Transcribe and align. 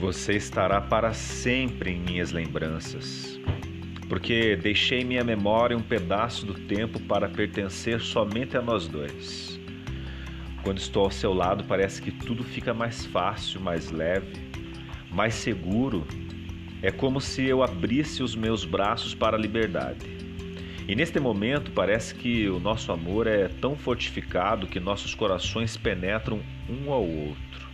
Você 0.00 0.36
estará 0.36 0.80
para 0.80 1.12
sempre 1.12 1.90
em 1.90 1.98
minhas 1.98 2.30
lembranças, 2.30 3.36
porque 4.08 4.54
deixei 4.54 5.02
minha 5.02 5.24
memória 5.24 5.76
um 5.76 5.82
pedaço 5.82 6.46
do 6.46 6.54
tempo 6.54 7.00
para 7.00 7.28
pertencer 7.28 8.00
somente 8.00 8.56
a 8.56 8.62
nós 8.62 8.86
dois. 8.86 9.58
Quando 10.62 10.78
estou 10.78 11.02
ao 11.02 11.10
seu 11.10 11.34
lado, 11.34 11.64
parece 11.64 12.00
que 12.00 12.12
tudo 12.12 12.44
fica 12.44 12.72
mais 12.72 13.06
fácil, 13.06 13.60
mais 13.60 13.90
leve, 13.90 14.36
mais 15.10 15.34
seguro. 15.34 16.06
É 16.80 16.92
como 16.92 17.20
se 17.20 17.44
eu 17.44 17.60
abrisse 17.60 18.22
os 18.22 18.36
meus 18.36 18.64
braços 18.64 19.16
para 19.16 19.36
a 19.36 19.40
liberdade. 19.40 20.06
E 20.86 20.94
neste 20.94 21.18
momento 21.18 21.72
parece 21.72 22.14
que 22.14 22.48
o 22.48 22.60
nosso 22.60 22.92
amor 22.92 23.26
é 23.26 23.48
tão 23.48 23.74
fortificado 23.74 24.68
que 24.68 24.78
nossos 24.78 25.12
corações 25.12 25.76
penetram 25.76 26.40
um 26.70 26.92
ao 26.92 27.04
outro 27.04 27.67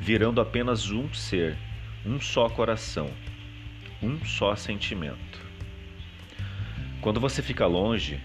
virando 0.00 0.40
apenas 0.40 0.90
um 0.90 1.12
ser, 1.12 1.56
um 2.04 2.20
só 2.20 2.48
coração, 2.48 3.10
um 4.02 4.24
só 4.24 4.54
sentimento. 4.54 5.40
Quando 7.00 7.20
você 7.20 7.42
fica 7.42 7.66
longe, 7.66 8.20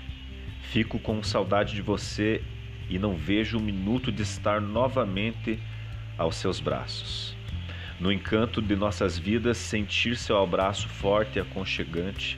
fico 0.61 0.99
com 0.99 1.23
saudade 1.23 1.73
de 1.75 1.81
você 1.81 2.41
e 2.89 2.99
não 2.99 3.15
vejo 3.15 3.57
o 3.57 3.61
minuto 3.61 4.11
de 4.11 4.21
estar 4.21 4.59
novamente 4.59 5.59
aos 6.17 6.35
seus 6.35 6.59
braços. 6.59 7.35
No 7.99 8.11
encanto 8.11 8.61
de 8.61 8.75
nossas 8.75 9.17
vidas, 9.17 9.57
sentir 9.57 10.17
seu 10.17 10.41
abraço 10.41 10.89
forte 10.89 11.37
e 11.37 11.39
aconchegante, 11.39 12.37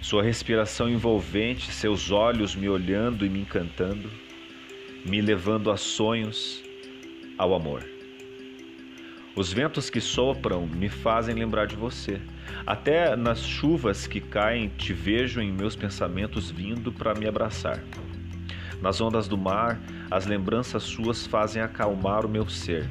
sua 0.00 0.22
respiração 0.22 0.88
envolvente, 0.88 1.72
seus 1.72 2.10
olhos 2.10 2.54
me 2.54 2.68
olhando 2.68 3.24
e 3.24 3.28
me 3.28 3.40
encantando, 3.40 4.10
me 5.04 5.20
levando 5.20 5.70
a 5.70 5.76
sonhos, 5.76 6.62
ao 7.36 7.54
amor. 7.54 7.97
Os 9.38 9.52
ventos 9.52 9.88
que 9.88 10.00
sopram 10.00 10.66
me 10.66 10.88
fazem 10.88 11.32
lembrar 11.32 11.68
de 11.68 11.76
você. 11.76 12.20
Até 12.66 13.14
nas 13.14 13.40
chuvas 13.40 14.04
que 14.04 14.20
caem, 14.20 14.68
te 14.68 14.92
vejo 14.92 15.40
em 15.40 15.52
meus 15.52 15.76
pensamentos 15.76 16.50
vindo 16.50 16.92
para 16.92 17.14
me 17.14 17.24
abraçar. 17.24 17.80
Nas 18.82 19.00
ondas 19.00 19.28
do 19.28 19.38
mar, 19.38 19.80
as 20.10 20.26
lembranças 20.26 20.82
suas 20.82 21.24
fazem 21.24 21.62
acalmar 21.62 22.26
o 22.26 22.28
meu 22.28 22.48
ser. 22.48 22.90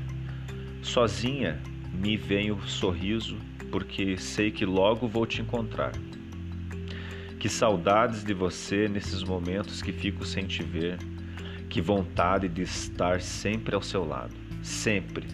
Sozinha 0.82 1.62
me 1.92 2.16
vem 2.16 2.50
o 2.50 2.62
sorriso, 2.62 3.36
porque 3.70 4.16
sei 4.16 4.50
que 4.50 4.66
logo 4.66 5.06
vou 5.06 5.26
te 5.26 5.42
encontrar. 5.42 5.92
Que 7.38 7.50
saudades 7.50 8.24
de 8.24 8.34
você 8.34 8.88
nesses 8.88 9.22
momentos 9.22 9.82
que 9.82 9.92
fico 9.92 10.26
sem 10.26 10.48
te 10.48 10.64
ver. 10.64 10.98
Que 11.70 11.82
vontade 11.82 12.48
de 12.48 12.62
estar 12.62 13.20
sempre 13.20 13.76
ao 13.76 13.82
seu 13.82 14.08
lado. 14.08 14.34
Sempre 14.64 15.28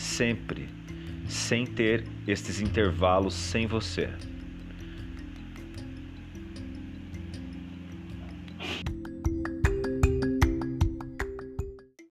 sempre, 0.00 0.68
sem 1.28 1.66
ter 1.66 2.06
estes 2.26 2.60
intervalos 2.60 3.34
sem 3.34 3.66
você. 3.66 4.08